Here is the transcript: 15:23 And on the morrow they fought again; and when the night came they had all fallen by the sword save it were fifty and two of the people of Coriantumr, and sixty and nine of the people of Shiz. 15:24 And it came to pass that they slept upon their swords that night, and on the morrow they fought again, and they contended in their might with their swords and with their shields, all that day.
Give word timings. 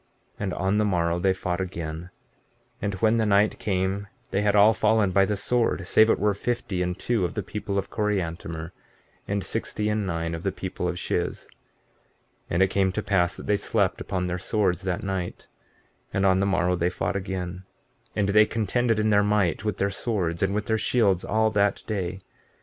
15:23 0.39 0.43
And 0.43 0.53
on 0.55 0.77
the 0.79 0.85
morrow 0.85 1.19
they 1.19 1.31
fought 1.31 1.61
again; 1.61 2.09
and 2.81 2.95
when 2.95 3.17
the 3.17 3.25
night 3.27 3.59
came 3.59 4.07
they 4.31 4.41
had 4.41 4.55
all 4.55 4.73
fallen 4.73 5.11
by 5.11 5.25
the 5.25 5.35
sword 5.35 5.87
save 5.87 6.09
it 6.09 6.17
were 6.17 6.33
fifty 6.33 6.81
and 6.81 6.97
two 6.97 7.23
of 7.23 7.35
the 7.35 7.43
people 7.43 7.77
of 7.77 7.91
Coriantumr, 7.91 8.71
and 9.27 9.43
sixty 9.43 9.89
and 9.89 10.07
nine 10.07 10.33
of 10.33 10.41
the 10.41 10.51
people 10.51 10.87
of 10.87 10.97
Shiz. 10.97 11.47
15:24 12.49 12.49
And 12.49 12.63
it 12.63 12.69
came 12.71 12.91
to 12.93 13.03
pass 13.03 13.37
that 13.37 13.45
they 13.45 13.57
slept 13.57 14.01
upon 14.01 14.25
their 14.25 14.39
swords 14.39 14.81
that 14.81 15.03
night, 15.03 15.47
and 16.11 16.25
on 16.25 16.39
the 16.39 16.47
morrow 16.47 16.75
they 16.75 16.89
fought 16.89 17.15
again, 17.15 17.65
and 18.15 18.29
they 18.29 18.47
contended 18.47 18.97
in 18.97 19.11
their 19.11 19.21
might 19.23 19.63
with 19.63 19.77
their 19.77 19.91
swords 19.91 20.41
and 20.41 20.51
with 20.55 20.65
their 20.65 20.79
shields, 20.79 21.23
all 21.23 21.51
that 21.51 21.83
day. 21.85 22.21